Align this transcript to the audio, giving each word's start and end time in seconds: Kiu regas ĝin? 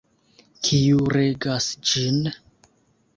Kiu 0.67 1.05
regas 1.15 1.67
ĝin? 1.91 2.17